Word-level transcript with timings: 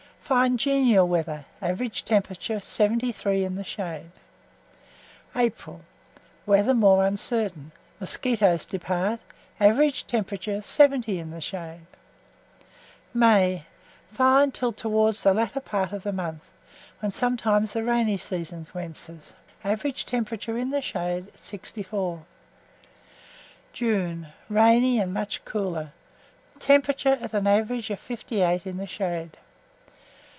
Fine 0.31 0.59
genial 0.59 1.09
weather; 1.09 1.43
average 1.61 2.05
temperature, 2.05 2.61
73 2.61 3.43
in 3.43 3.55
the 3.55 3.65
shade. 3.65 4.11
APRIL. 5.35 5.81
Weather 6.45 6.73
more 6.73 7.05
uncertain; 7.05 7.73
mosquitos 7.99 8.65
depart; 8.65 9.19
average 9.59 10.07
temperature, 10.07 10.61
70 10.61 11.19
in 11.19 11.31
the 11.31 11.41
shade: 11.41 11.81
MAY. 13.13 13.65
Fine, 14.09 14.53
till 14.53 14.71
towards 14.71 15.23
the 15.23 15.33
latter 15.33 15.59
part 15.59 15.91
of 15.91 16.03
the 16.03 16.13
month, 16.13 16.43
when 17.01 17.11
sometimes 17.11 17.73
the 17.73 17.83
rainy 17.83 18.17
season 18.17 18.63
commences; 18.63 19.33
average 19.65 20.05
temperature 20.05 20.57
in 20.57 20.69
the 20.69 20.79
shade, 20.79 21.29
64. 21.37 22.23
JUNE. 23.73 24.27
Rainy, 24.47 24.97
and 24.97 25.13
much 25.13 25.43
cooler; 25.43 25.91
temperature 26.57 27.17
at 27.19 27.33
an 27.33 27.47
average 27.47 27.89
of 27.89 27.99
58 27.99 28.65
in 28.65 28.77
the 28.77 28.87
shade. 28.87 29.37